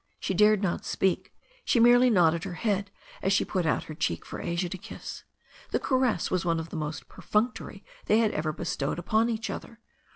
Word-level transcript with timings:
She 0.19 0.33
dared 0.33 0.63
not 0.63 0.83
speak; 0.83 1.31
she 1.63 1.79
merely 1.79 2.09
nodded 2.09 2.43
her 2.43 2.55
head 2.55 2.89
as 3.21 3.31
she 3.33 3.45
put 3.45 3.67
out 3.67 3.83
her 3.83 3.93
cheek 3.93 4.25
for 4.25 4.41
Asia 4.41 4.67
to 4.67 4.77
kiss. 4.79 5.23
The 5.69 5.79
caress 5.79 6.31
was 6.31 6.43
one 6.43 6.59
of 6.59 6.69
the 6.71 6.75
most 6.75 7.07
per 7.07 7.21
functory 7.21 7.83
they 8.07 8.17
had 8.17 8.31
ever 8.31 8.51
bestowed 8.51 8.97
upon 8.97 9.29
each 9.29 9.51
other. 9.51 9.79